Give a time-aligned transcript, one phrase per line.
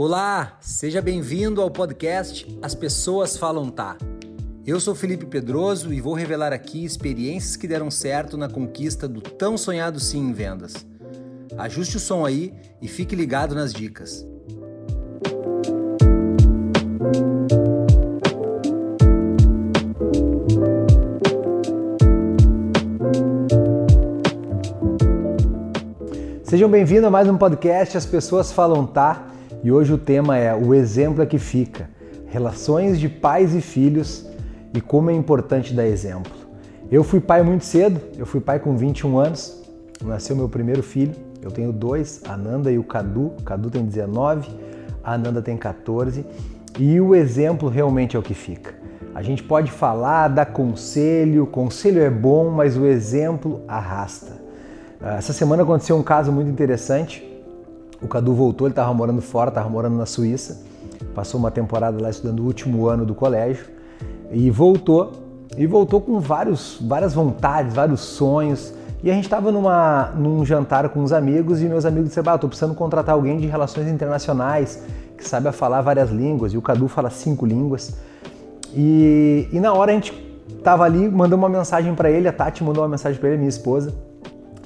[0.00, 3.96] Olá, seja bem-vindo ao podcast As Pessoas Falam Tá.
[4.64, 9.20] Eu sou Felipe Pedroso e vou revelar aqui experiências que deram certo na conquista do
[9.20, 10.86] tão sonhado sim em vendas.
[11.58, 14.24] Ajuste o som aí e fique ligado nas dicas.
[26.44, 29.34] Sejam bem-vindos a mais um podcast As Pessoas Falam Tá.
[29.62, 31.90] E hoje o tema é o exemplo é que fica.
[32.26, 34.26] Relações de pais e filhos
[34.72, 36.32] e como é importante dar exemplo.
[36.90, 39.62] Eu fui pai muito cedo, eu fui pai com 21 anos,
[40.04, 41.14] nasceu meu primeiro filho.
[41.42, 43.32] Eu tenho dois, a Nanda e o Cadu.
[43.38, 44.48] O Cadu tem 19,
[45.02, 46.24] a Nanda tem 14.
[46.78, 48.74] E o exemplo realmente é o que fica.
[49.14, 54.32] A gente pode falar, dar conselho, conselho é bom, mas o exemplo arrasta.
[55.00, 57.27] Essa semana aconteceu um caso muito interessante.
[58.00, 60.62] O Cadu voltou, ele estava morando fora, estava morando na Suíça,
[61.14, 63.66] passou uma temporada lá estudando o último ano do colégio
[64.30, 65.12] e voltou.
[65.56, 68.72] E voltou com vários, várias vontades, vários sonhos.
[69.02, 72.74] E a gente estava num jantar com uns amigos e meus amigos disseram: ah, precisando
[72.74, 74.84] contratar alguém de relações internacionais
[75.16, 76.52] que saiba falar várias línguas.
[76.52, 77.96] E o Cadu fala cinco línguas.
[78.72, 80.12] E, e na hora a gente
[80.56, 83.48] estava ali, mandou uma mensagem para ele, a Tati mandou uma mensagem para ele, minha
[83.48, 83.92] esposa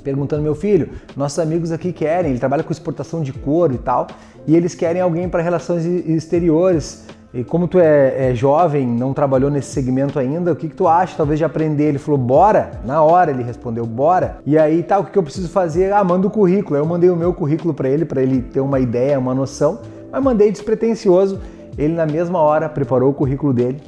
[0.02, 4.06] perguntando meu filho, nossos amigos aqui querem, ele trabalha com exportação de couro e tal,
[4.46, 7.06] e eles querem alguém para relações exteriores.
[7.34, 10.86] E como tu é, é, jovem, não trabalhou nesse segmento ainda, o que, que tu
[10.86, 11.84] acha talvez de aprender?
[11.84, 12.72] Ele falou, bora!
[12.84, 14.36] Na hora ele respondeu, bora!
[14.44, 15.94] E aí tá, o que, que eu preciso fazer?
[15.94, 16.76] Ah, manda o currículo.
[16.76, 19.80] Eu mandei o meu currículo para ele, para ele ter uma ideia, uma noção,
[20.10, 21.40] mas mandei despretensioso.
[21.78, 23.80] Ele na mesma hora preparou o currículo dele,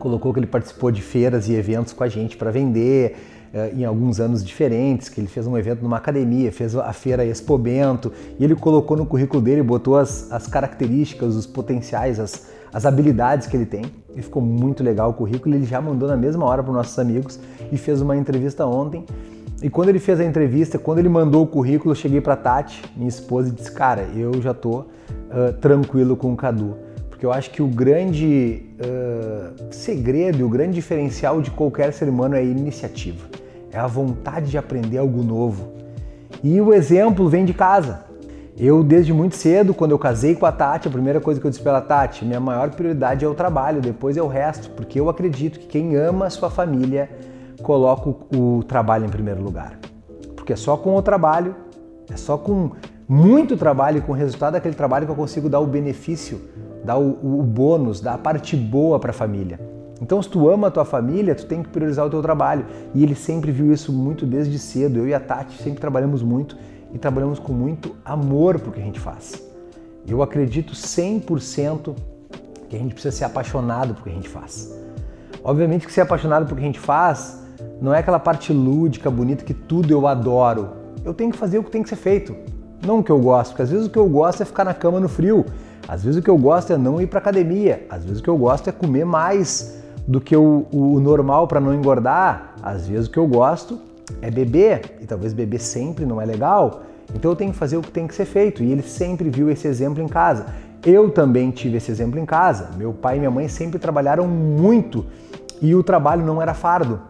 [0.00, 3.16] colocou que ele participou de feiras e eventos com a gente para vender,
[3.72, 7.56] em alguns anos diferentes, que ele fez um evento numa academia, fez a feira Expo
[7.56, 12.84] Bento, e ele colocou no currículo dele, botou as, as características, os potenciais, as, as
[12.84, 13.84] habilidades que ele tem.
[14.16, 16.98] E ficou muito legal o currículo, ele já mandou na mesma hora para os nossos
[16.98, 17.38] amigos
[17.70, 19.04] e fez uma entrevista ontem.
[19.62, 22.82] E quando ele fez a entrevista, quando ele mandou o currículo, eu cheguei para Tati,
[22.96, 24.84] minha esposa, e disse: Cara, eu já tô uh,
[25.60, 26.76] tranquilo com o Cadu.
[27.08, 32.34] Porque eu acho que o grande uh, segredo, o grande diferencial de qualquer ser humano
[32.34, 33.43] é a iniciativa
[33.74, 35.72] é a vontade de aprender algo novo.
[36.44, 38.04] E o exemplo vem de casa.
[38.56, 41.50] Eu, desde muito cedo, quando eu casei com a Tati, a primeira coisa que eu
[41.50, 45.08] disse para Tati, minha maior prioridade é o trabalho, depois é o resto, porque eu
[45.08, 47.10] acredito que quem ama a sua família
[47.64, 49.76] coloca o, o trabalho em primeiro lugar.
[50.36, 51.56] Porque é só com o trabalho,
[52.08, 52.70] é só com
[53.08, 56.40] muito trabalho e com o resultado daquele trabalho que eu consigo dar o benefício,
[56.84, 57.08] dar o,
[57.40, 59.73] o bônus, dar a parte boa para a família.
[60.04, 62.66] Então, se tu ama a tua família, tu tem que priorizar o teu trabalho.
[62.94, 64.98] E ele sempre viu isso muito desde cedo.
[64.98, 66.58] Eu e a Tati sempre trabalhamos muito
[66.92, 69.42] e trabalhamos com muito amor pro que a gente faz.
[70.06, 71.96] Eu acredito 100%
[72.68, 74.78] que a gente precisa ser apaixonado por que a gente faz.
[75.42, 77.42] Obviamente que ser apaixonado por que a gente faz
[77.80, 80.68] não é aquela parte lúdica, bonita que tudo eu adoro.
[81.02, 82.36] Eu tenho que fazer o que tem que ser feito,
[82.84, 84.74] não o que eu gosto, porque às vezes o que eu gosto é ficar na
[84.74, 85.46] cama no frio.
[85.88, 88.28] Às vezes o que eu gosto é não ir para academia, às vezes o que
[88.28, 93.06] eu gosto é comer mais do que o, o normal para não engordar, às vezes
[93.06, 93.78] o que eu gosto
[94.20, 96.82] é beber, e talvez beber sempre não é legal,
[97.12, 98.62] então eu tenho que fazer o que tem que ser feito.
[98.62, 100.46] E ele sempre viu esse exemplo em casa.
[100.84, 102.70] Eu também tive esse exemplo em casa.
[102.76, 105.06] Meu pai e minha mãe sempre trabalharam muito
[105.60, 107.00] e o trabalho não era fardo.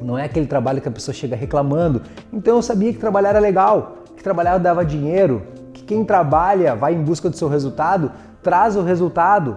[0.00, 2.02] Não é aquele trabalho que a pessoa chega reclamando.
[2.32, 6.94] Então eu sabia que trabalhar era legal, que trabalhar dava dinheiro, que quem trabalha vai
[6.94, 8.12] em busca do seu resultado,
[8.42, 9.56] traz o resultado,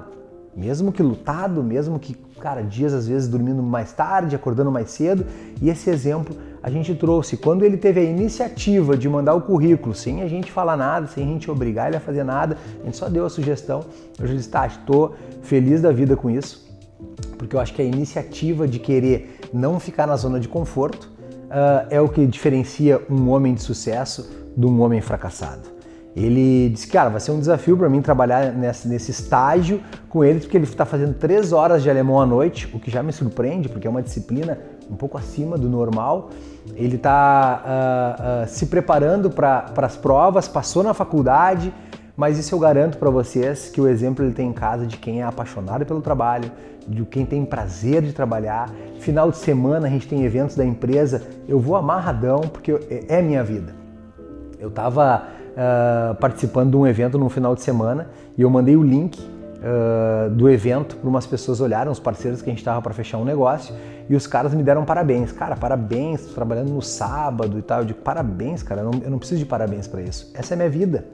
[0.56, 5.26] mesmo que lutado, mesmo que cara, dias às vezes dormindo mais tarde, acordando mais cedo,
[5.62, 7.38] e esse exemplo a gente trouxe.
[7.38, 11.24] Quando ele teve a iniciativa de mandar o currículo, sem a gente falar nada, sem
[11.24, 13.86] a gente obrigar ele a fazer nada, a gente só deu a sugestão.
[14.20, 16.68] Eu já disse, tá, estou feliz da vida com isso,
[17.38, 21.06] porque eu acho que a iniciativa de querer não ficar na zona de conforto
[21.46, 25.81] uh, é o que diferencia um homem de sucesso de um homem fracassado.
[26.16, 30.42] Ele disse, cara, vai ser um desafio para mim trabalhar nesse, nesse estágio com ele,
[30.42, 33.70] porque ele está fazendo três horas de alemão à noite, o que já me surpreende,
[33.70, 34.58] porque é uma disciplina
[34.90, 36.30] um pouco acima do normal.
[36.76, 41.74] Ele está uh, uh, se preparando para as provas, passou na faculdade,
[42.16, 45.22] mas isso eu garanto para vocês que o exemplo ele tem em casa de quem
[45.22, 46.52] é apaixonado pelo trabalho,
[46.86, 48.70] de quem tem prazer de trabalhar.
[49.00, 53.22] Final de semana a gente tem eventos da empresa, eu vou amarradão porque é, é
[53.22, 53.74] minha vida.
[54.60, 58.84] Eu estava uh, participando de um evento no final de semana e eu mandei o
[58.84, 62.94] link uh, do evento para umas pessoas olharem, os parceiros que a gente estava para
[62.94, 63.74] fechar um negócio
[64.10, 65.32] e os caras me deram parabéns.
[65.32, 67.80] Cara, parabéns, tô trabalhando no sábado e tal.
[67.80, 70.32] Eu digo, parabéns, cara, eu não, eu não preciso de parabéns para isso.
[70.34, 71.06] Essa é a minha vida.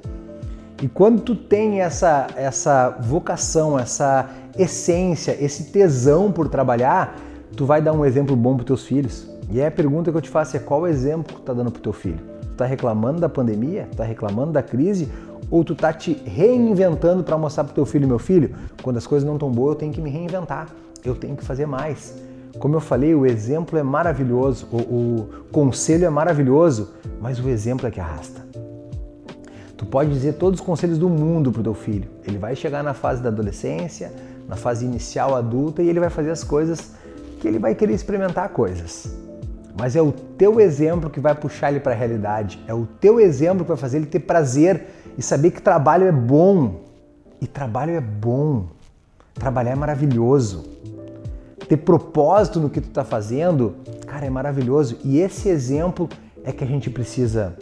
[0.81, 7.15] E quando tu tem essa, essa vocação, essa essência, esse tesão por trabalhar,
[7.55, 9.27] tu vai dar um exemplo bom para teus filhos.
[9.49, 11.81] E aí a pergunta que eu te faço é qual exemplo tu tá dando pro
[11.81, 12.36] teu filho?
[12.57, 13.87] Tá reclamando da pandemia?
[13.95, 15.07] Tá reclamando da crise?
[15.49, 19.25] Ou tu tá te reinventando para mostrar pro teu filho, meu filho, quando as coisas
[19.25, 20.67] não estão boas, eu tenho que me reinventar.
[21.05, 22.15] Eu tenho que fazer mais.
[22.59, 27.87] Como eu falei, o exemplo é maravilhoso, o, o conselho é maravilhoso, mas o exemplo
[27.87, 28.45] é que arrasta.
[29.77, 32.09] Tu pode dizer todos os conselhos do mundo pro teu filho.
[32.25, 34.11] Ele vai chegar na fase da adolescência,
[34.47, 36.93] na fase inicial adulta e ele vai fazer as coisas
[37.39, 39.26] que ele vai querer experimentar coisas.
[39.79, 42.59] Mas é o teu exemplo que vai puxar ele para a realidade.
[42.67, 44.87] É o teu exemplo que vai fazer ele ter prazer
[45.17, 46.81] e saber que trabalho é bom.
[47.39, 48.65] E trabalho é bom.
[49.35, 50.65] Trabalhar é maravilhoso.
[51.69, 53.75] Ter propósito no que tu está fazendo,
[54.07, 54.97] cara, é maravilhoso.
[55.03, 56.09] E esse exemplo
[56.43, 57.55] é que a gente precisa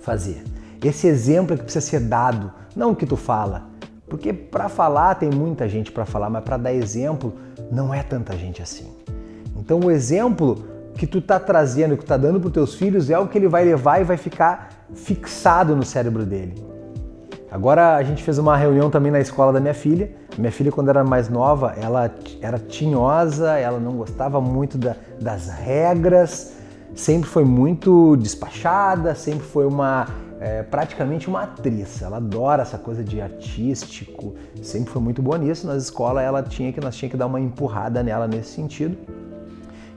[0.00, 0.42] fazer.
[0.84, 3.68] Esse exemplo é que precisa ser dado, não o que tu fala.
[4.08, 7.34] Porque para falar tem muita gente para falar, mas para dar exemplo
[7.70, 8.90] não é tanta gente assim.
[9.56, 10.64] Então o exemplo
[10.98, 13.46] que tu tá trazendo, que tu tá dando para teus filhos é o que ele
[13.46, 16.66] vai levar e vai ficar fixado no cérebro dele.
[17.50, 20.10] Agora a gente fez uma reunião também na escola da minha filha.
[20.36, 22.12] Minha filha, quando era mais nova, ela
[22.42, 26.54] era tinhosa, ela não gostava muito da, das regras,
[26.94, 30.06] sempre foi muito despachada, sempre foi uma
[30.40, 32.02] é, praticamente uma atriz.
[32.02, 35.64] Ela adora essa coisa de artístico, sempre foi muito boa nisso.
[35.66, 38.98] Na escola ela tinha que nós tinha que dar uma empurrada nela nesse sentido.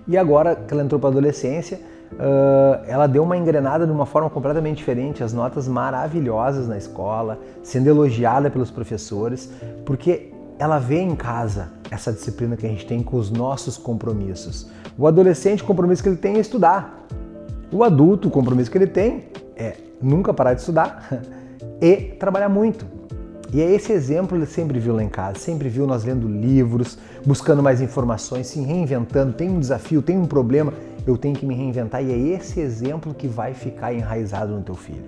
[0.07, 1.79] E agora que ela entrou para a adolescência,
[2.13, 7.39] uh, ela deu uma engrenada de uma forma completamente diferente, as notas maravilhosas na escola,
[7.63, 9.51] sendo elogiada pelos professores,
[9.85, 14.69] porque ela vê em casa essa disciplina que a gente tem com os nossos compromissos.
[14.97, 17.05] O adolescente, o compromisso que ele tem é estudar.
[17.71, 19.25] O adulto, o compromisso que ele tem
[19.55, 21.09] é nunca parar de estudar
[21.81, 22.85] e trabalhar muito.
[23.53, 26.97] E é esse exemplo ele sempre viu lá em casa, sempre viu nós lendo livros,
[27.25, 29.33] buscando mais informações, se reinventando.
[29.33, 30.73] Tem um desafio, tem um problema,
[31.05, 32.01] eu tenho que me reinventar.
[32.01, 35.07] E é esse exemplo que vai ficar enraizado no teu filho.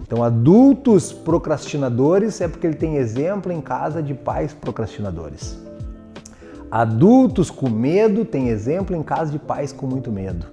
[0.00, 5.58] Então, adultos procrastinadores é porque ele tem exemplo em casa de pais procrastinadores.
[6.70, 10.46] Adultos com medo tem exemplo em casa de pais com muito medo.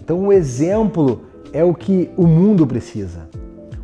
[0.00, 1.22] Então, o exemplo
[1.52, 3.28] é o que o mundo precisa.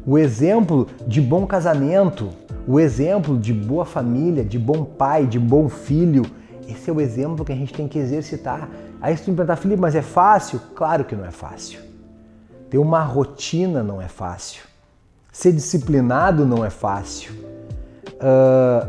[0.05, 2.31] O exemplo de bom casamento,
[2.71, 6.23] o exemplo de boa família, de bom pai, de bom filho,
[6.69, 8.69] esse é o exemplo que a gente tem que exercitar.
[9.01, 10.61] Aí se tu me perguntar, Felipe, mas é fácil?
[10.77, 11.81] Claro que não é fácil.
[12.71, 14.63] Ter uma rotina não é fácil.
[15.33, 17.33] Ser disciplinado não é fácil.
[18.23, 18.89] Uh,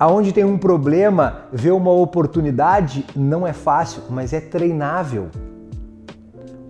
[0.00, 5.28] aonde tem um problema, ver uma oportunidade não é fácil, mas é treinável.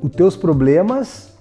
[0.03, 1.33] Os teus problemas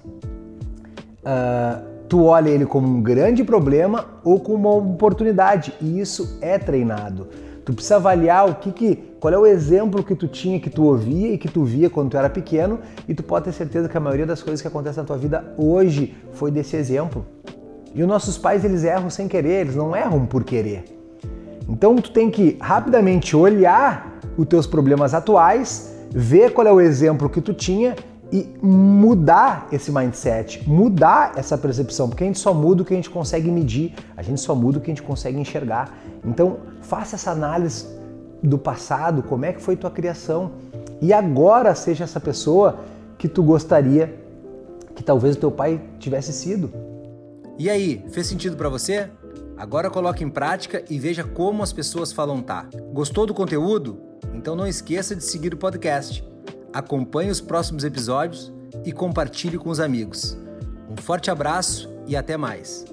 [1.26, 6.60] uh, tu olha ele como um grande problema ou como uma oportunidade e isso é
[6.60, 7.30] treinado.
[7.64, 10.84] Tu precisa avaliar o que, que qual é o exemplo que tu tinha, que tu
[10.84, 13.96] ouvia e que tu via quando tu era pequeno e tu pode ter certeza que
[13.96, 17.26] a maioria das coisas que acontecem na tua vida hoje foi desse exemplo.
[17.96, 20.84] E os nossos pais eles erram sem querer, eles não erram por querer.
[21.70, 27.30] Então tu tem que rapidamente olhar os teus problemas atuais, ver qual é o exemplo
[27.30, 27.96] que tu tinha
[28.32, 32.96] e mudar esse mindset, mudar essa percepção, porque a gente só muda o que a
[32.96, 35.94] gente consegue medir, a gente só muda o que a gente consegue enxergar.
[36.24, 37.86] Então, faça essa análise
[38.42, 40.52] do passado, como é que foi tua criação
[41.02, 42.80] e agora seja essa pessoa
[43.18, 44.20] que tu gostaria
[44.96, 46.72] que talvez o teu pai tivesse sido.
[47.58, 49.10] E aí, fez sentido para você?
[49.58, 52.68] Agora coloque em prática e veja como as pessoas falam tá.
[52.94, 54.00] Gostou do conteúdo?
[54.34, 56.31] Então não esqueça de seguir o podcast
[56.74, 58.52] acompanhe os próximos episódios
[58.86, 60.38] e compartilhe com os amigos.
[60.90, 62.86] Um forte abraço e até mais!